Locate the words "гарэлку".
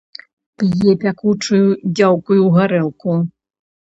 2.57-3.11